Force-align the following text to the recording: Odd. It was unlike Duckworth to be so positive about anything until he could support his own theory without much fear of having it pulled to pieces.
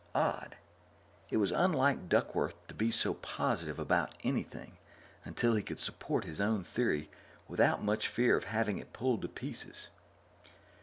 Odd. 0.15 0.55
It 1.29 1.37
was 1.37 1.51
unlike 1.51 2.09
Duckworth 2.09 2.55
to 2.67 2.73
be 2.73 2.89
so 2.89 3.13
positive 3.13 3.77
about 3.77 4.15
anything 4.23 4.77
until 5.23 5.53
he 5.53 5.61
could 5.61 5.79
support 5.79 6.23
his 6.23 6.41
own 6.41 6.63
theory 6.63 7.11
without 7.47 7.83
much 7.83 8.07
fear 8.07 8.35
of 8.35 8.45
having 8.45 8.79
it 8.79 8.93
pulled 8.93 9.21
to 9.21 9.27
pieces. 9.27 9.89